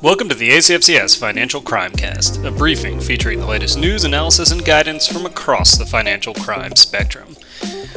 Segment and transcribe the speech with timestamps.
[0.00, 4.64] Welcome to the ACFCS Financial Crime Cast, a briefing featuring the latest news, analysis, and
[4.64, 7.36] guidance from across the financial crime spectrum.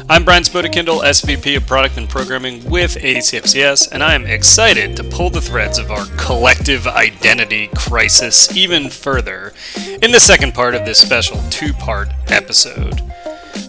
[0.09, 5.03] I'm Brian Spodekindle, SVP of Product and Programming with ACFCS, and I am excited to
[5.03, 9.53] pull the threads of our collective identity crisis even further
[10.01, 12.99] in the second part of this special two part episode.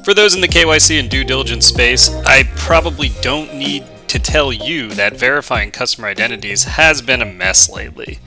[0.06, 4.52] For those in the KYC and due diligence space, I probably don't need to tell
[4.52, 8.18] you that verifying customer identities has been a mess lately.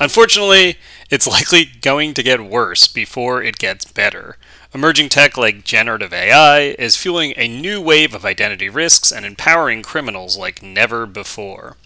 [0.00, 0.78] Unfortunately,
[1.10, 4.38] it's likely going to get worse before it gets better.
[4.72, 9.82] Emerging tech like generative AI is fueling a new wave of identity risks and empowering
[9.82, 11.76] criminals like never before.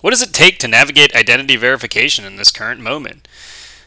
[0.00, 3.28] What does it take to navigate identity verification in this current moment?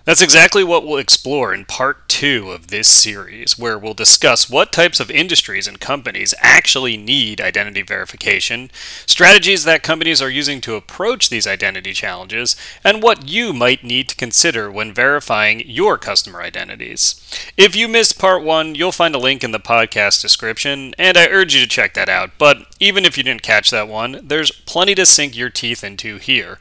[0.08, 4.72] That's exactly what we'll explore in part two of this series, where we'll discuss what
[4.72, 8.72] types of industries and companies actually need identity verification,
[9.06, 14.08] strategies that companies are using to approach these identity challenges, and what you might need
[14.08, 17.22] to consider when verifying your customer identities.
[17.58, 21.28] If you missed part one, you'll find a link in the podcast description, and I
[21.28, 22.32] urge you to check that out.
[22.38, 26.18] But even if you didn't catch that one, there's plenty to sink your teeth into
[26.18, 26.60] here.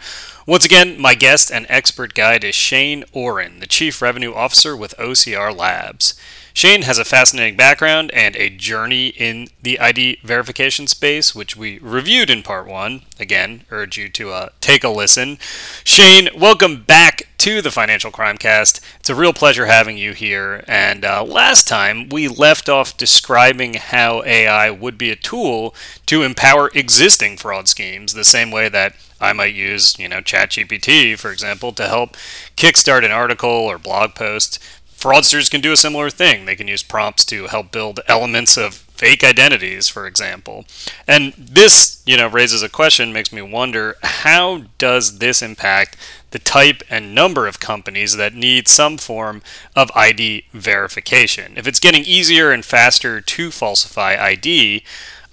[0.49, 4.97] Once again, my guest and expert guide is Shane Oren, the Chief Revenue Officer with
[4.97, 6.15] OCR Labs.
[6.55, 11.81] Shane has a fascinating background and a journey in the ID verification space, which we
[11.81, 13.03] reviewed in part one.
[13.19, 15.39] Again, urge you to uh, take a listen.
[15.83, 18.81] Shane, welcome back to the Financial Crime Cast.
[19.01, 20.63] It's a real pleasure having you here.
[20.69, 25.75] And uh, last time we left off describing how AI would be a tool
[26.07, 31.19] to empower existing fraud schemes, the same way that I might use, you know, ChatGPT,
[31.19, 32.17] for example, to help
[32.57, 34.59] kickstart an article or blog post.
[34.97, 36.47] Fraudsters can do a similar thing.
[36.47, 40.65] They can use prompts to help build elements of fake identities, for example.
[41.07, 45.97] And this, you know, raises a question, makes me wonder how does this impact
[46.31, 49.43] the type and number of companies that need some form
[49.75, 51.55] of ID verification?
[51.57, 54.83] If it's getting easier and faster to falsify ID,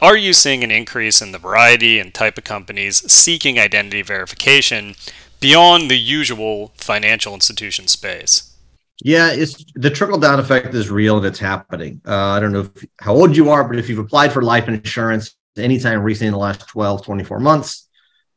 [0.04, 4.96] are you seeing an increase in the variety and type of companies seeking identity verification
[5.40, 8.54] beyond the usual financial institution space?
[9.02, 12.02] Yeah, it's the trickle down effect is real and it's happening.
[12.06, 14.68] Uh, I don't know if, how old you are, but if you've applied for life
[14.68, 17.88] insurance anytime recently in the last 12, 24 months,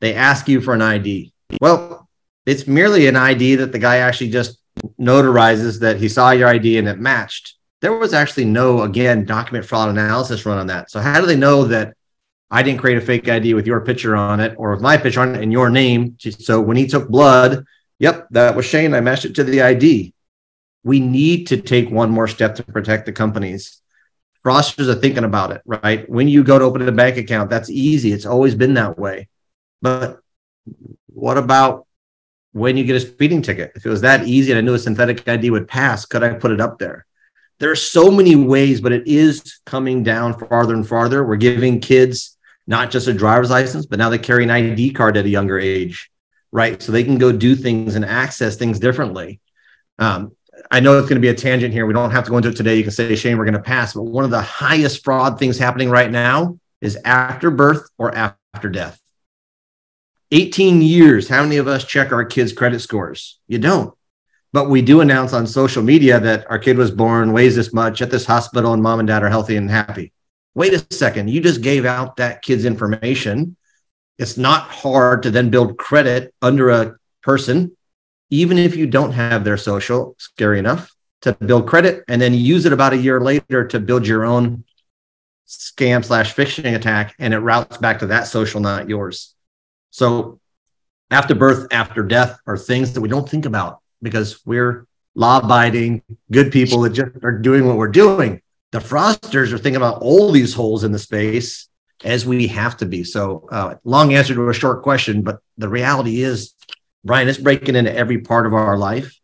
[0.01, 1.33] they ask you for an ID.
[1.61, 2.09] Well,
[2.47, 4.59] it's merely an ID that the guy actually just
[5.01, 9.65] notarizes that he saw your ID and it matched there was actually no, again, document
[9.65, 10.91] fraud analysis run on that.
[10.91, 11.95] So how do they know that
[12.51, 15.21] I didn't create a fake ID with your picture on it or with my picture
[15.21, 16.17] on it and your name?
[16.19, 17.65] So when he took blood,
[18.01, 18.93] yep, that was Shane.
[18.93, 20.13] I matched it to the ID.
[20.83, 23.81] We need to take one more step to protect the companies.
[24.45, 26.11] Fraudsters are thinking about it, right?
[26.11, 28.11] When you go to open a bank account, that's easy.
[28.11, 29.29] It's always been that way.
[29.81, 30.19] But
[31.07, 31.87] what about
[32.51, 33.71] when you get a speeding ticket?
[33.77, 36.35] If it was that easy and I knew a synthetic ID would pass, could I
[36.35, 37.07] put it up there?
[37.59, 41.25] There are so many ways, but it is coming down farther and farther.
[41.25, 42.37] We're giving kids
[42.67, 45.59] not just a driver's license, but now they carry an ID card at a younger
[45.59, 46.11] age,
[46.53, 46.83] right?
[46.83, 49.41] So they can go do things and access things differently.
[49.99, 50.33] Um,
[50.71, 51.87] I know it's going to be a tangent here.
[51.87, 52.77] We don't have to go into it today.
[52.77, 53.95] You can say, Shane, we're going to pass.
[53.95, 58.69] But one of the highest fraud things happening right now is after birth or after
[58.69, 59.01] death.
[60.33, 61.29] 18 years.
[61.29, 63.39] How many of us check our kids' credit scores?
[63.47, 63.96] You don't.
[64.57, 68.01] But we do announce on social media that our kid was born, weighs this much
[68.01, 70.15] at this hospital, and mom and dad are healthy and happy.
[70.55, 73.55] Wait a second, you just gave out that kid's information.
[74.17, 77.77] It's not hard to then build credit under a person,
[78.31, 80.91] even if you don't have their social, scary enough
[81.21, 84.65] to build credit and then use it about a year later to build your own
[85.47, 89.35] scam slash phishing attack and it routes back to that social, not yours.
[89.91, 90.41] So
[91.11, 94.87] after birth, after death are things that we don't think about because we're
[95.17, 96.01] law abiding,
[96.31, 98.41] good people that just are doing what we're doing.
[98.71, 101.69] The fraudsters are thinking about all these holes in the space
[102.05, 103.03] as we have to be.
[103.03, 106.53] So, uh, long answer to a short question, but the reality is,
[107.05, 109.19] Brian, it's breaking into every part of our life.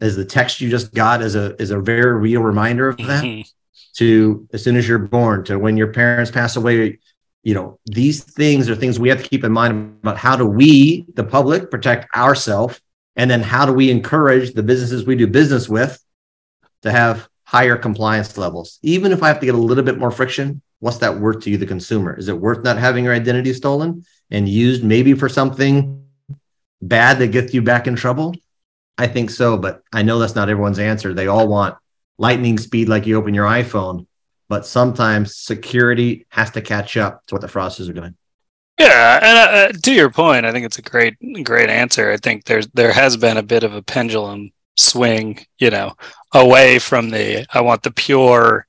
[0.00, 3.24] As the text you just got is a is a very real reminder of that.
[3.24, 3.48] Mm-hmm.
[3.96, 6.98] To as soon as you're born, to when your parents pass away,
[7.42, 10.46] you know these things are things we have to keep in mind about how do
[10.46, 12.80] we, the public, protect ourselves
[13.16, 16.02] and then how do we encourage the businesses we do business with
[16.82, 18.78] to have higher compliance levels?
[18.82, 21.50] Even if I have to get a little bit more friction, what's that worth to
[21.50, 22.18] you, the consumer?
[22.18, 26.04] Is it worth not having your identity stolen and used maybe for something
[26.80, 28.34] bad that gets you back in trouble?
[28.98, 31.14] I think so, but I know that's not everyone's answer.
[31.14, 31.76] They all want
[32.18, 34.06] lightning speed like you open your iPhone,
[34.48, 38.16] but sometimes security has to catch up to what the fraudsters are doing.
[38.78, 41.14] Yeah, and uh, uh, to your point, I think it's a great,
[41.44, 42.10] great answer.
[42.10, 45.94] I think there's there has been a bit of a pendulum swing, you know,
[46.32, 48.66] away from the I want the pure,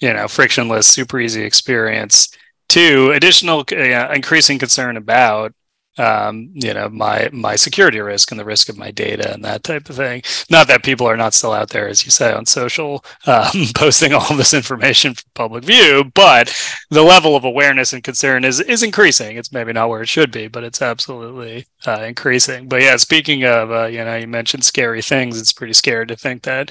[0.00, 2.28] you know, frictionless, super easy experience
[2.70, 5.52] to additional uh, increasing concern about
[5.98, 9.64] um, you know my my security risk and the risk of my data and that
[9.64, 10.22] type of thing.
[10.50, 14.12] Not that people are not still out there, as you say, on social, um, posting
[14.12, 16.54] all this information for public view, but
[16.90, 19.36] the level of awareness and concern is is increasing.
[19.36, 22.68] It's maybe not where it should be, but it's absolutely uh, increasing.
[22.68, 25.40] But yeah, speaking of, uh, you know, you mentioned scary things.
[25.40, 26.70] It's pretty scary to think that,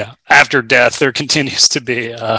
[0.00, 2.38] know, after death there continues to be uh,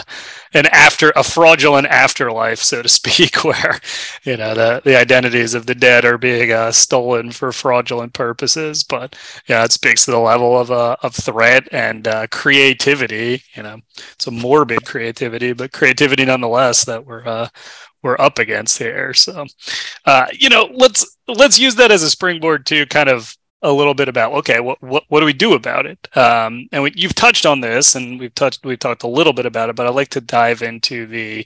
[0.53, 3.79] an after a fraudulent afterlife, so to speak, where
[4.24, 8.83] you know the the identities of the dead are being uh, stolen for fraudulent purposes.
[8.83, 9.15] But
[9.47, 13.44] yeah, it speaks to the level of uh, of threat and uh, creativity.
[13.56, 13.77] You know,
[14.13, 17.50] it's a morbid creativity, but creativity nonetheless that we're
[18.03, 19.13] we're up against here.
[19.13, 19.45] So,
[20.05, 23.95] uh, you know, let's let's use that as a springboard to kind of a little
[23.95, 27.15] bit about okay what what, what do we do about it um, and we, you've
[27.15, 29.95] touched on this and we've touched we've talked a little bit about it but i'd
[29.95, 31.45] like to dive into the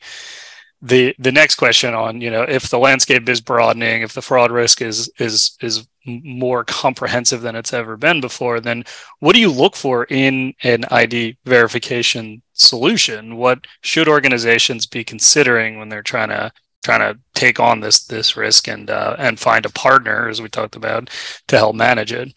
[0.81, 4.51] the the next question on you know if the landscape is broadening if the fraud
[4.51, 8.83] risk is is is more comprehensive than it's ever been before then
[9.19, 15.77] what do you look for in an id verification solution what should organizations be considering
[15.77, 16.51] when they're trying to
[16.83, 20.49] trying to take on this this risk and uh, and find a partner, as we
[20.49, 21.09] talked about,
[21.47, 22.33] to help manage it?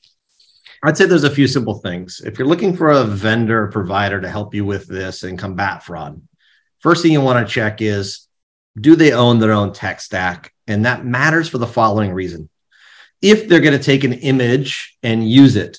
[0.83, 2.21] I'd say there's a few simple things.
[2.25, 6.21] If you're looking for a vendor provider to help you with this and combat fraud,
[6.79, 8.29] first thing you want to check is
[8.79, 10.53] do they own their own tech stack?
[10.67, 12.49] And that matters for the following reason.
[13.23, 15.79] If they're going to take an image and use it,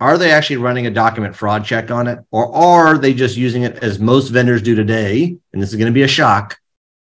[0.00, 2.18] are they actually running a document fraud check on it?
[2.30, 5.36] Or are they just using it as most vendors do today?
[5.52, 6.58] And this is going to be a shock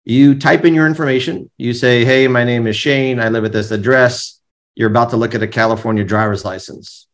[0.03, 1.49] you type in your information.
[1.57, 3.19] You say, Hey, my name is Shane.
[3.19, 4.39] I live at this address.
[4.75, 7.07] You're about to look at a California driver's license.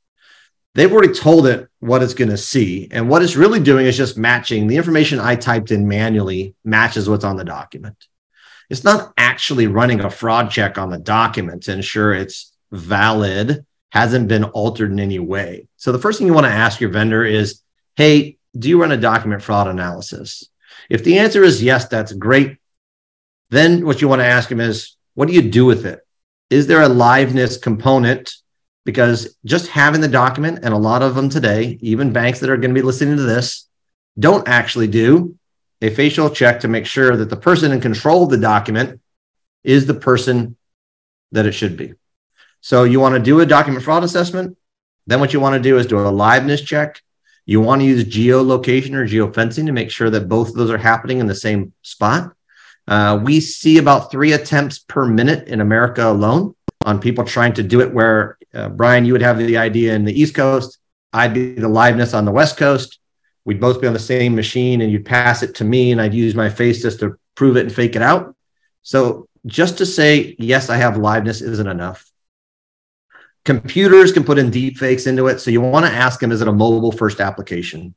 [0.77, 2.87] They've already told it what it's going to see.
[2.91, 7.09] And what it's really doing is just matching the information I typed in manually matches
[7.09, 8.05] what's on the document.
[8.69, 14.27] It's not actually running a fraud check on the document to ensure it's valid, hasn't
[14.27, 15.67] been altered in any way.
[15.77, 17.63] So the first thing you want to ask your vendor is,
[17.95, 20.47] Hey, do you run a document fraud analysis?
[20.91, 22.57] If the answer is yes, that's great.
[23.49, 26.01] Then what you want to ask them is, what do you do with it?
[26.51, 28.35] Is there a liveness component?
[28.87, 32.55] Because just having the document, and a lot of them today, even banks that are
[32.55, 33.67] going to be listening to this,
[34.17, 35.35] don't actually do
[35.81, 39.01] a facial check to make sure that the person in control of the document
[39.65, 40.55] is the person
[41.33, 41.95] that it should be.
[42.61, 44.57] So you want to do a document fraud assessment.
[45.05, 47.01] Then what you want to do is do a liveness check.
[47.45, 50.77] You want to use geolocation or geofencing to make sure that both of those are
[50.77, 52.31] happening in the same spot.
[52.87, 56.55] Uh, we see about three attempts per minute in America alone
[56.87, 57.93] on people trying to do it.
[57.93, 60.79] Where uh, Brian, you would have the idea in the East Coast,
[61.13, 62.99] I'd be the liveness on the West Coast.
[63.45, 66.13] We'd both be on the same machine, and you'd pass it to me, and I'd
[66.13, 68.35] use my face just to prove it and fake it out.
[68.83, 72.09] So just to say yes, I have liveness isn't enough.
[73.45, 75.39] Computers can put in deep fakes into it.
[75.39, 77.95] So you want to ask them, is it a mobile first application?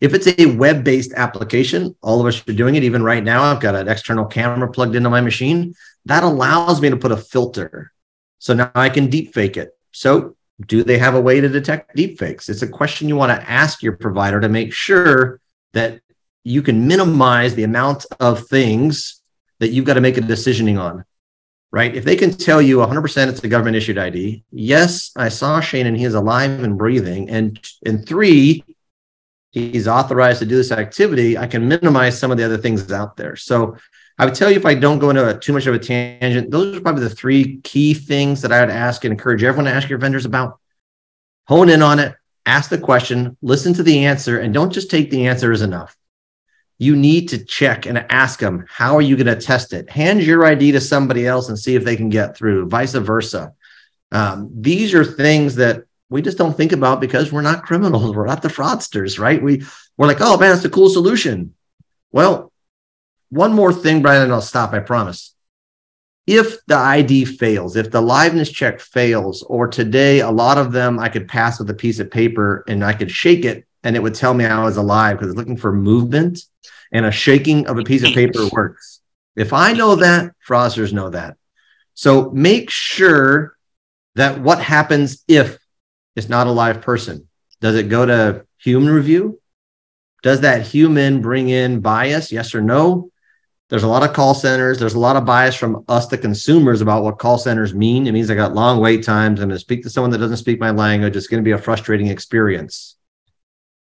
[0.00, 2.84] If it's a web based application, all of us are doing it.
[2.84, 5.74] Even right now, I've got an external camera plugged into my machine.
[6.06, 7.92] That allows me to put a filter.
[8.38, 9.70] So now I can deep fake it.
[9.92, 12.48] So, do they have a way to detect deep fakes?
[12.48, 15.38] It's a question you want to ask your provider to make sure
[15.74, 16.00] that
[16.44, 19.20] you can minimize the amount of things
[19.58, 21.04] that you've got to make a decisioning on
[21.76, 21.94] right?
[21.94, 25.86] If they can tell you 100% it's a government issued ID, yes, I saw Shane
[25.86, 27.28] and he is alive and breathing.
[27.28, 28.64] And, and three,
[29.50, 33.18] he's authorized to do this activity, I can minimize some of the other things out
[33.18, 33.36] there.
[33.36, 33.76] So
[34.18, 36.50] I would tell you if I don't go into a, too much of a tangent,
[36.50, 39.76] those are probably the three key things that I would ask and encourage everyone to
[39.76, 40.58] ask your vendors about.
[41.48, 42.14] Hone in on it,
[42.46, 45.96] ask the question, listen to the answer, and don't just take the answer as enough.
[46.78, 49.90] You need to check and ask them, how are you going to test it?
[49.90, 53.54] Hand your ID to somebody else and see if they can get through, vice versa.
[54.12, 58.14] Um, these are things that we just don't think about because we're not criminals.
[58.14, 59.42] We're not the fraudsters, right?
[59.42, 59.64] We
[59.96, 61.54] we're like, oh man, it's a cool solution.
[62.12, 62.52] Well,
[63.36, 64.72] one more thing, Brian, and I'll stop.
[64.72, 65.34] I promise.
[66.26, 70.98] If the ID fails, if the liveness check fails, or today a lot of them
[70.98, 74.02] I could pass with a piece of paper and I could shake it and it
[74.02, 76.40] would tell me I was alive because it's looking for movement
[76.92, 79.00] and a shaking of a piece of paper works.
[79.36, 81.36] If I know that, fraudsters know that.
[81.94, 83.56] So make sure
[84.16, 85.58] that what happens if
[86.16, 87.28] it's not a live person.
[87.60, 89.40] Does it go to human review?
[90.22, 92.32] Does that human bring in bias?
[92.32, 93.12] Yes or no?
[93.68, 94.78] There's a lot of call centers.
[94.78, 98.06] There's a lot of bias from us, the consumers, about what call centers mean.
[98.06, 99.40] It means I got long wait times.
[99.40, 101.16] I'm going to speak to someone that doesn't speak my language.
[101.16, 102.96] It's going to be a frustrating experience.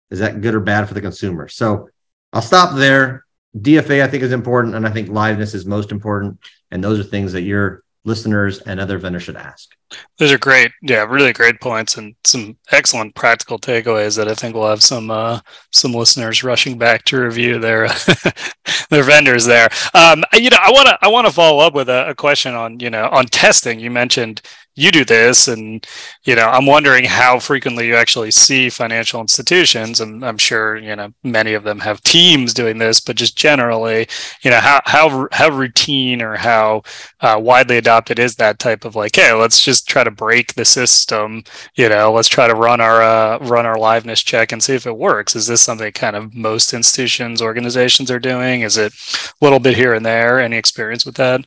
[0.10, 1.50] Is that good or bad for the consumer?
[1.50, 1.90] So
[2.32, 3.25] I'll stop there.
[3.58, 4.75] DFA, I think, is important.
[4.75, 6.40] And I think liveness is most important.
[6.72, 9.69] And those are things that your listeners and other vendors should ask.
[10.17, 10.72] Those are great.
[10.81, 15.12] Yeah, really great points and some excellent practical takeaways that I think will have some
[15.12, 15.39] uh,
[15.72, 17.88] some listeners rushing back to review their
[18.89, 19.69] their vendors there.
[19.93, 22.53] Um, you know, I want to I want to follow up with a, a question
[22.53, 23.79] on you know on testing.
[23.79, 24.41] You mentioned
[24.75, 25.86] you do this and
[26.24, 30.96] you know i'm wondering how frequently you actually see financial institutions and i'm sure you
[30.96, 34.08] know many of them have teams doing this but just generally
[34.42, 36.82] you know how how how routine or how
[37.22, 40.65] uh, widely adopted is that type of like hey let's just try to break the
[40.65, 41.44] system
[41.75, 44.88] you know let's try to run our uh, run our liveness check and see if
[44.88, 45.36] it works.
[45.36, 48.62] Is this something kind of most institutions organizations are doing?
[48.62, 50.39] Is it a little bit here and there?
[50.39, 51.46] Any experience with that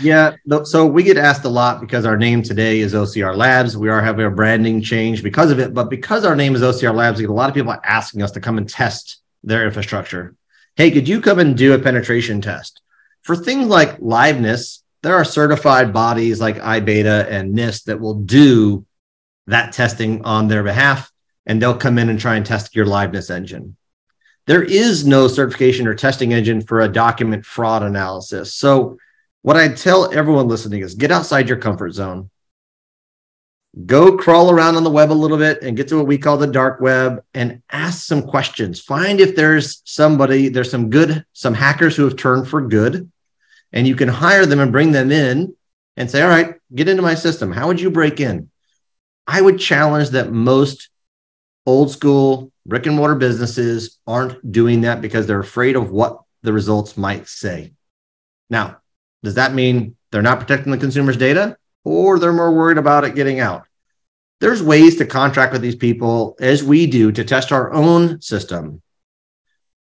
[0.00, 0.36] yeah.
[0.64, 3.76] So we get asked a lot because our name today is OCR Labs.
[3.76, 5.74] We are having a branding change because of it.
[5.74, 8.32] But because our name is OCR Labs, we get a lot of people asking us
[8.32, 10.34] to come and test their infrastructure.
[10.76, 12.82] Hey, could you come and do a penetration test?
[13.22, 18.84] For things like liveness, there are certified bodies like iBeta and NIST that will do
[19.46, 21.10] that testing on their behalf,
[21.46, 23.76] and they'll come in and try and test your liveness engine.
[24.46, 28.54] There is no certification or testing engine for a document fraud analysis.
[28.54, 28.98] So
[29.46, 32.30] what I tell everyone listening is get outside your comfort zone.
[33.86, 36.36] Go crawl around on the web a little bit and get to what we call
[36.36, 38.80] the dark web and ask some questions.
[38.80, 43.12] Find if there's somebody, there's some good, some hackers who have turned for good,
[43.72, 45.54] and you can hire them and bring them in
[45.96, 47.52] and say, All right, get into my system.
[47.52, 48.50] How would you break in?
[49.28, 50.88] I would challenge that most
[51.66, 56.52] old school brick and mortar businesses aren't doing that because they're afraid of what the
[56.52, 57.74] results might say.
[58.50, 58.78] Now,
[59.26, 63.16] does that mean they're not protecting the consumer's data or they're more worried about it
[63.16, 63.66] getting out?
[64.38, 68.82] There's ways to contract with these people as we do to test our own system.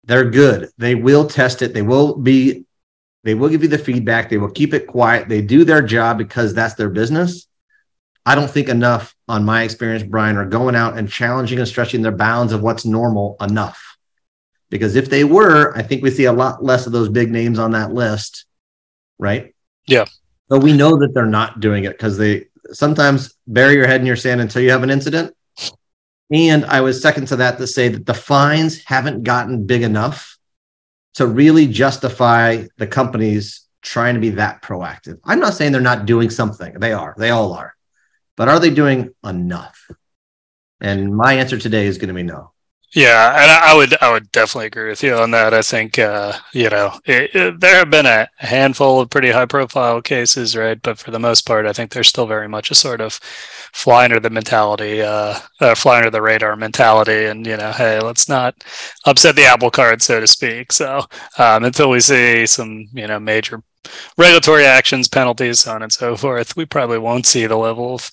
[0.02, 0.70] They're good.
[0.78, 1.74] They will test it.
[1.74, 2.64] They will be,
[3.22, 4.30] they will give you the feedback.
[4.30, 5.28] They will keep it quiet.
[5.28, 7.46] They do their job because that's their business.
[8.26, 12.02] I don't think enough on my experience, Brian, are going out and challenging and stretching
[12.02, 13.96] their bounds of what's normal enough.
[14.70, 17.60] Because if they were, I think we see a lot less of those big names
[17.60, 18.46] on that list
[19.20, 19.54] right?
[19.86, 20.06] Yeah.
[20.48, 24.06] But we know that they're not doing it because they sometimes bury your head in
[24.06, 25.34] your sand until you have an incident.
[26.32, 30.38] And I was second to that to say that the fines haven't gotten big enough
[31.14, 35.18] to really justify the companies trying to be that proactive.
[35.24, 36.74] I'm not saying they're not doing something.
[36.74, 37.14] They are.
[37.18, 37.74] They all are.
[38.36, 39.90] But are they doing enough?
[40.80, 42.52] And my answer today is going to be no.
[42.92, 45.54] Yeah, and I would I would definitely agree with you on that.
[45.54, 49.46] I think uh, you know it, it, there have been a handful of pretty high
[49.46, 50.80] profile cases, right?
[50.82, 53.14] But for the most part, I think there's still very much a sort of
[53.72, 58.00] fly under the mentality, uh, uh, fly under the radar mentality, and you know, hey,
[58.00, 58.56] let's not
[59.06, 60.72] upset the apple cart, so to speak.
[60.72, 61.04] So
[61.38, 63.62] um, until we see some you know major
[64.18, 68.10] regulatory actions, penalties, so on and so forth, we probably won't see the level of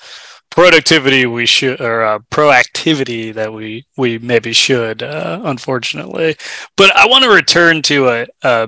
[0.50, 6.36] productivity we should or uh, proactivity that we we maybe should uh, unfortunately.
[6.76, 8.68] But i want to return to a, a,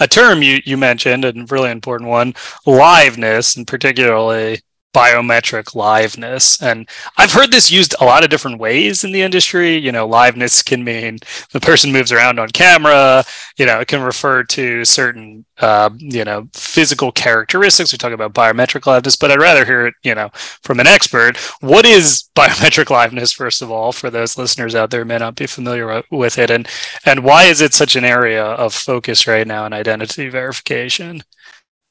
[0.00, 2.32] a term you you mentioned and really important one
[2.66, 4.60] liveness and particularly
[4.92, 6.60] biometric liveness.
[6.60, 9.76] And I've heard this used a lot of different ways in the industry.
[9.76, 11.18] You know, liveness can mean
[11.52, 13.24] the person moves around on camera,
[13.56, 17.92] you know, it can refer to certain, uh, you know, physical characteristics.
[17.92, 20.30] We talk about biometric liveness, but I'd rather hear it, you know,
[20.62, 21.36] from an expert.
[21.60, 25.36] What is biometric liveness, first of all, for those listeners out there who may not
[25.36, 26.50] be familiar with it?
[26.50, 26.68] And,
[27.04, 31.22] and why is it such an area of focus right now in identity verification?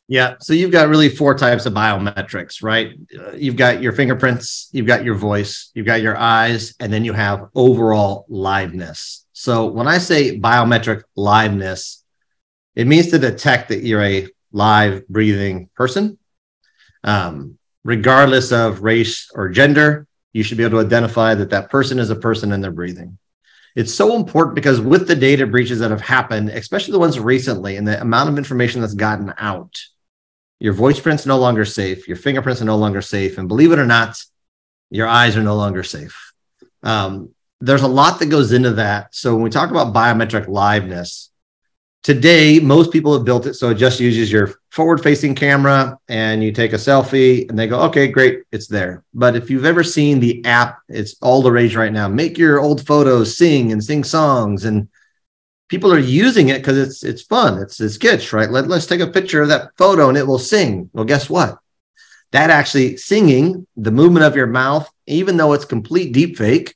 [0.10, 0.38] Yeah.
[0.42, 2.98] So you've got really four types of biometrics, right?
[3.16, 7.06] Uh, you've got your fingerprints, you've got your voice, you've got your eyes, and then
[7.06, 9.26] you have overall liveness.
[9.34, 12.02] So when I say biometric liveness,
[12.76, 16.18] it means to detect that you're a live breathing person.
[17.04, 22.00] Um, regardless of race or gender, you should be able to identify that that person
[22.00, 23.20] is a person and they're breathing.
[23.76, 27.78] It's so important because with the data breaches that have happened, especially the ones recently,
[27.78, 29.80] and the amount of information that's gotten out,
[30.60, 33.80] your voice print's no longer safe, your fingerprints are no longer safe, and believe it
[33.80, 34.18] or not,
[34.90, 36.34] your eyes are no longer safe.
[36.84, 39.14] Um, there's a lot that goes into that.
[39.14, 41.30] So when we talk about biometric liveness,
[42.04, 43.56] today most people have built it.
[43.56, 47.68] So it just uses your forward facing camera and you take a selfie and they
[47.68, 49.04] go okay great it's there.
[49.14, 52.08] But if you've ever seen the app it's all the rage right now.
[52.08, 54.88] Make your old photos sing and sing songs and
[55.70, 57.62] people are using it because it's it's fun.
[57.62, 58.50] It's it's kitsch, right?
[58.50, 60.90] Let, let's take a picture of that photo and it will sing.
[60.92, 61.58] Well, guess what?
[62.32, 66.76] That actually singing, the movement of your mouth, even though it's complete deep fake,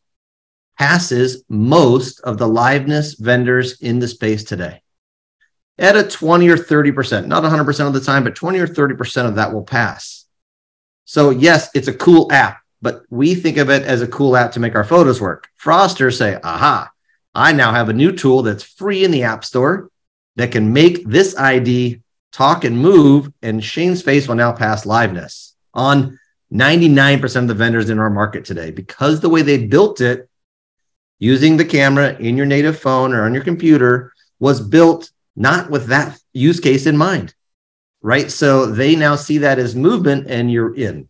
[0.80, 4.82] passes most of the liveness vendors in the space today.
[5.78, 9.36] At a 20 or 30%, not 100% of the time, but 20 or 30% of
[9.36, 10.26] that will pass.
[11.06, 14.54] So, yes, it's a cool app, but we think of it as a cool app
[14.54, 15.50] to make our photos work.
[15.62, 16.93] Fraudsters say, aha,
[17.36, 19.90] I now have a new tool that's free in the App Store
[20.36, 25.54] that can make this ID talk and move, and Shane's face will now pass liveness
[25.74, 26.20] on
[26.52, 30.30] 99% of the vendors in our market today because the way they built it
[31.20, 35.88] using the camera in your native phone or on your computer was built not with
[35.88, 37.34] that use case in mind,
[38.02, 38.30] right?
[38.30, 41.10] So they now see that as movement and you're in.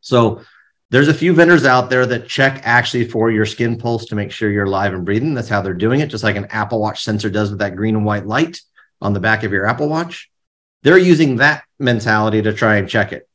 [0.00, 0.42] So
[0.90, 4.32] there's a few vendors out there that check actually for your skin pulse to make
[4.32, 5.34] sure you're alive and breathing.
[5.34, 7.94] That's how they're doing it, just like an Apple Watch sensor does with that green
[7.94, 8.60] and white light
[9.00, 10.30] on the back of your Apple Watch.
[10.82, 13.28] They're using that mentality to try and check it.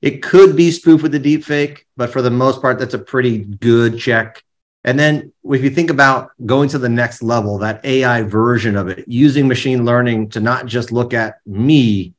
[0.00, 2.98] It could be spoof with the deep fake, but for the most part, that's a
[2.98, 4.42] pretty good check.
[4.84, 8.88] And then if you think about going to the next level, that AI version of
[8.88, 12.14] it, using machine learning to not just look at me,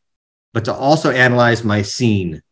[0.54, 2.44] but to also analyze my scene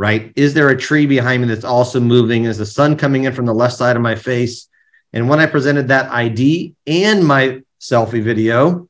[0.00, 0.32] right?
[0.34, 2.44] Is there a tree behind me that's also moving?
[2.44, 4.66] Is the sun coming in from the left side of my face?
[5.12, 8.88] And when I presented that ID and my selfie video,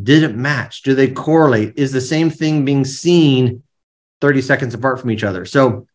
[0.00, 0.82] did it match?
[0.82, 1.76] Do they correlate?
[1.76, 3.64] Is the same thing being seen
[4.20, 5.44] 30 seconds apart from each other?
[5.44, 5.88] So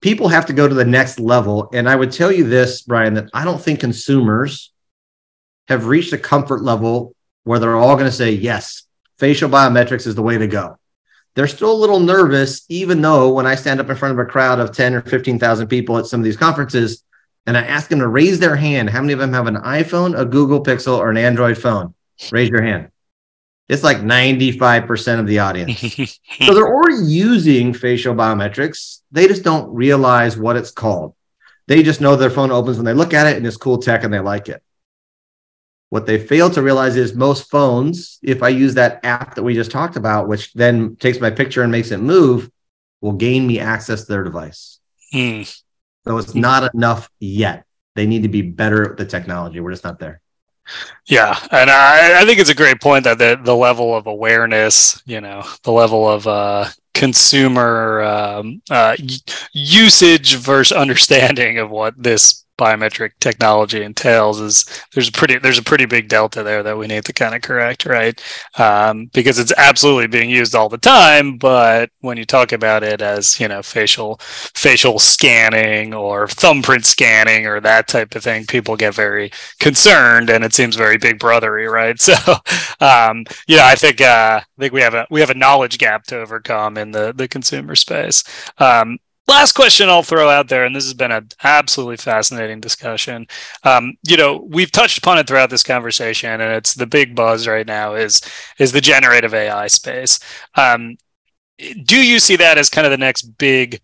[0.00, 1.68] people have to go to the next level.
[1.74, 4.72] And I would tell you this, Brian, that I don't think consumers
[5.68, 8.84] have reached a comfort level where they're all going to say, yes,
[9.18, 10.78] facial biometrics is the way to go
[11.34, 14.30] they're still a little nervous, even though when I stand up in front of a
[14.30, 17.02] crowd of 10 or 15,000 people at some of these conferences
[17.46, 20.18] and I ask them to raise their hand, how many of them have an iPhone,
[20.18, 21.94] a Google Pixel, or an Android phone?
[22.30, 22.88] Raise your hand.
[23.68, 25.80] It's like 95% of the audience.
[26.40, 29.00] so they're already using facial biometrics.
[29.10, 31.14] They just don't realize what it's called.
[31.66, 34.04] They just know their phone opens when they look at it and it's cool tech
[34.04, 34.62] and they like it.
[35.94, 39.54] What they fail to realize is most phones, if I use that app that we
[39.54, 42.50] just talked about, which then takes my picture and makes it move,
[43.00, 44.80] will gain me access to their device.
[45.14, 45.46] Mm.
[46.04, 47.64] So it's not enough yet.
[47.94, 49.60] They need to be better at the technology.
[49.60, 50.20] We're just not there.
[51.06, 55.00] Yeah, and I, I think it's a great point that the the level of awareness,
[55.06, 58.96] you know, the level of uh, consumer um, uh,
[59.52, 65.62] usage versus understanding of what this biometric technology entails is there's a pretty there's a
[65.62, 68.22] pretty big delta there that we need to kind of correct right?
[68.58, 73.02] Um, because it's absolutely being used all the time but when you talk about it
[73.02, 78.76] as you know facial facial scanning or thumbprint scanning or that type of thing people
[78.76, 81.98] get very concerned and it seems very big brothery right?
[82.04, 82.14] So
[82.80, 86.04] um, know i think uh, i think we have a we have a knowledge gap
[86.04, 88.22] to overcome in the the consumer space
[88.58, 93.26] um, last question I'll throw out there, and this has been an absolutely fascinating discussion.
[93.62, 97.46] Um, you know, we've touched upon it throughout this conversation, and it's the big buzz
[97.46, 98.20] right now is
[98.58, 100.18] is the generative AI space.
[100.56, 100.96] Um,
[101.84, 103.80] do you see that as kind of the next big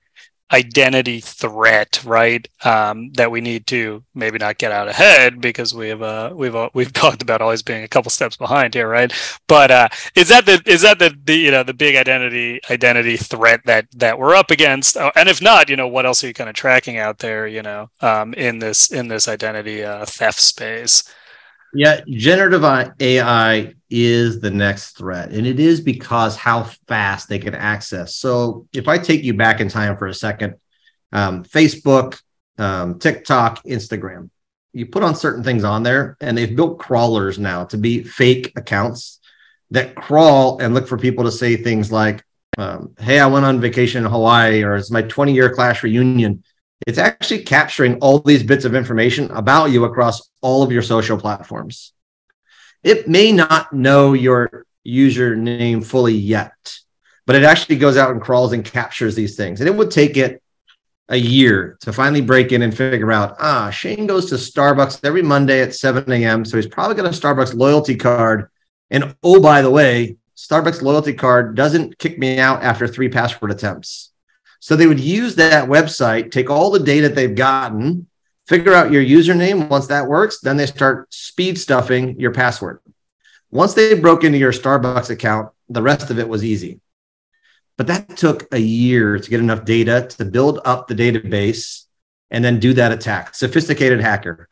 [0.53, 2.47] identity threat, right?
[2.65, 6.55] Um, that we need to maybe not get out ahead because we have uh, we've
[6.55, 9.13] uh, we've talked about always being a couple steps behind here, right?
[9.47, 13.17] But uh, is that the is that the, the you know the big identity identity
[13.17, 14.97] threat that that we're up against?
[14.97, 17.47] Oh, and if not, you know, what else are you kind of tracking out there?
[17.47, 21.05] You know, um, in this in this identity uh, theft space.
[21.73, 27.55] Yeah, generative AI is the next threat, and it is because how fast they can
[27.55, 28.15] access.
[28.15, 30.55] So, if I take you back in time for a second,
[31.13, 32.21] um, Facebook,
[32.59, 34.31] um, TikTok, Instagram,
[34.73, 38.53] you put on certain things on there, and they've built crawlers now to be fake
[38.57, 39.19] accounts
[39.73, 42.25] that crawl and look for people to say things like,
[42.59, 46.43] um, "Hey, I went on vacation in Hawaii," or "It's my 20 year class reunion."
[46.87, 51.19] it's actually capturing all these bits of information about you across all of your social
[51.19, 51.93] platforms.
[52.83, 56.79] It may not know your username fully yet,
[57.27, 59.61] but it actually goes out and crawls and captures these things.
[59.61, 60.43] And it would take it
[61.09, 65.23] a year to finally break in and figure out ah, Shane goes to Starbucks every
[65.23, 66.45] Monday at 7 a.m.
[66.45, 68.49] So he's probably got a Starbucks loyalty card.
[68.91, 73.51] And oh, by the way, Starbucks loyalty card doesn't kick me out after three password
[73.51, 74.11] attempts.
[74.61, 78.07] So they would use that website, take all the data they've gotten,
[78.51, 79.69] figure out your username.
[79.69, 82.81] Once that works, then they start speed stuffing your password.
[83.53, 86.81] Once they broke into your Starbucks account, the rest of it was easy.
[87.79, 91.85] But that took a year to get enough data to build up the database
[92.29, 93.37] and then do that attack.
[93.37, 94.49] Sophisticated hacker.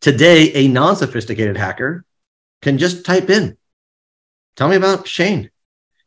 [0.00, 2.04] Today, a non sophisticated hacker
[2.62, 3.56] can just type in,
[4.54, 5.50] tell me about Shane.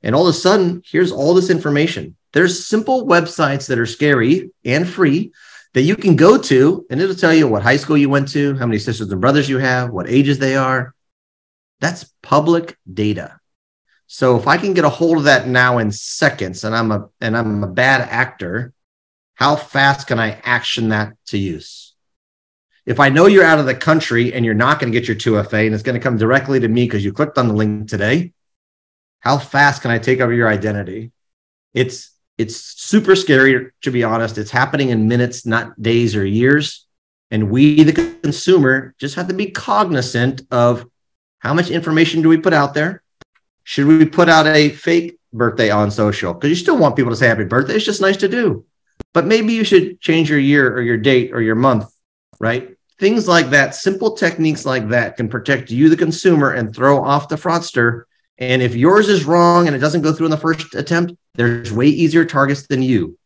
[0.02, 2.16] And all of a sudden, here's all this information.
[2.32, 5.34] There's simple websites that are scary and free
[5.76, 8.56] that you can go to, and it'll tell you what high school you went to,
[8.56, 10.96] how many sisters and brothers you have, what ages they are.
[11.82, 13.42] That's public data.
[14.08, 17.10] So if I can get a hold of that now in seconds and I'm a
[17.20, 18.72] and I'm a bad actor,
[19.34, 21.94] how fast can I action that to use?
[22.86, 25.18] If I know you're out of the country and you're not going to get your
[25.18, 27.90] 2FA and it's going to come directly to me because you clicked on the link
[27.90, 28.32] today,
[29.20, 31.12] how fast can I take over your identity?
[31.74, 34.38] It's it's super scary to be honest.
[34.38, 36.86] It's happening in minutes, not days or years.
[37.32, 40.86] And we, the consumer, just have to be cognizant of
[41.40, 43.04] how much information do we put out there?
[43.64, 46.34] Should we put out a fake birthday on social?
[46.34, 47.76] Because you still want people to say happy birthday.
[47.76, 48.66] It's just nice to do.
[49.14, 51.92] But maybe you should change your year or your date or your month,
[52.40, 52.76] right?
[53.00, 57.28] Things like that, simple techniques like that can protect you, the consumer, and throw off
[57.28, 58.04] the fraudster.
[58.38, 61.72] And if yours is wrong and it doesn't go through in the first attempt, there's
[61.72, 63.18] way easier targets than you.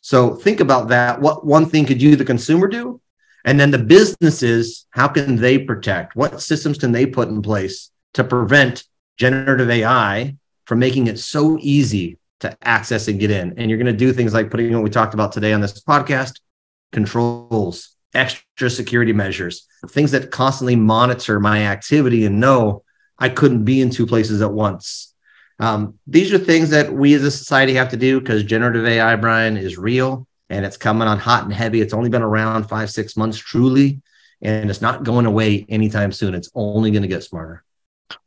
[0.00, 1.20] So think about that.
[1.20, 3.00] What one thing could you, the consumer, do?
[3.44, 6.16] And then the businesses, how can they protect?
[6.16, 8.84] What systems can they put in place to prevent
[9.18, 13.54] generative AI from making it so easy to access and get in?
[13.58, 15.82] And you're going to do things like putting what we talked about today on this
[15.82, 16.40] podcast
[16.92, 22.82] controls, extra security measures, things that constantly monitor my activity and know
[23.18, 25.13] I couldn't be in two places at once.
[25.60, 29.16] Um, these are things that we as a society have to do because generative AI,
[29.16, 31.80] Brian, is real and it's coming on hot and heavy.
[31.80, 34.00] It's only been around five, six months truly,
[34.42, 36.34] and it's not going away anytime soon.
[36.34, 37.64] It's only going to get smarter.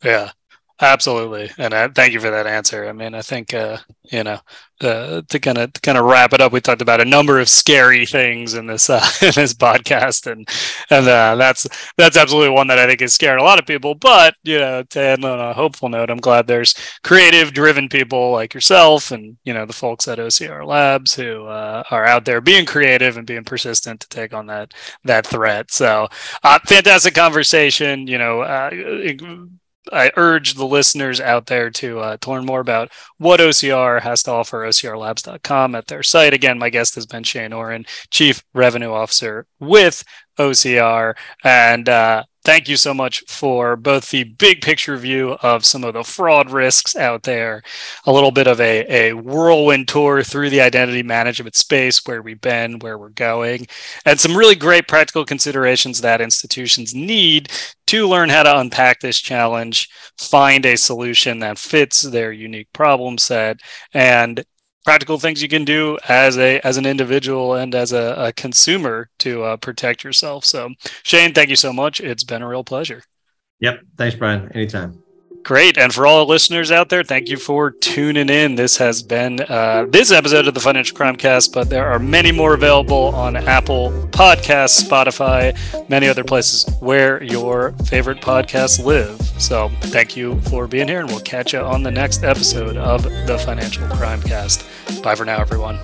[0.04, 0.32] Yeah.
[0.80, 2.88] Absolutely, and uh, thank you for that answer.
[2.88, 3.78] I mean, I think uh,
[4.12, 4.40] you know
[4.82, 7.50] uh, to kind of kind of wrap it up, we talked about a number of
[7.50, 10.48] scary things in this uh, in this podcast, and
[10.92, 11.66] and uh, that's
[11.98, 13.96] that's absolutely one that I think is scaring a lot of people.
[13.96, 18.32] But you know, to end on a hopeful note, I'm glad there's creative, driven people
[18.32, 22.40] like yourself, and you know the folks at OCR Labs who uh, are out there
[22.40, 25.72] being creative and being persistent to take on that that threat.
[25.72, 26.08] So,
[26.68, 28.06] fantastic conversation.
[28.06, 28.44] You know
[29.92, 34.24] I urge the listeners out there to uh, to learn more about what OCR has
[34.24, 34.66] to offer.
[34.66, 36.34] OCRLabs.com at their site.
[36.34, 40.04] Again, my guest has been Shane Oren, Chief Revenue Officer with
[40.38, 45.84] OCR, and uh, thank you so much for both the big picture view of some
[45.84, 47.62] of the fraud risks out there,
[48.06, 52.40] a little bit of a, a whirlwind tour through the identity management space, where we've
[52.40, 53.68] been, where we're going,
[54.06, 57.52] and some really great practical considerations that institutions need
[57.86, 63.18] to learn how to unpack this challenge, find a solution that fits their unique problem
[63.18, 63.60] set,
[63.94, 64.46] and
[64.88, 69.10] practical things you can do as a as an individual and as a, a consumer
[69.20, 70.46] to uh, protect yourself.
[70.46, 70.70] So,
[71.04, 72.00] Shane, thank you so much.
[72.00, 73.04] It's been a real pleasure.
[73.60, 73.82] Yep.
[73.98, 74.50] Thanks, Brian.
[74.54, 75.04] Anytime.
[75.48, 75.78] Great.
[75.78, 78.56] And for all listeners out there, thank you for tuning in.
[78.56, 82.34] This has been uh, this episode of the Financial Crime Cast, but there are many
[82.34, 85.58] more available on Apple Podcasts, Spotify,
[85.88, 89.22] many other places where your favorite podcasts live.
[89.42, 93.04] So thank you for being here, and we'll catch you on the next episode of
[93.04, 94.66] the Financial Crime Cast.
[95.02, 95.80] Bye for now, everyone.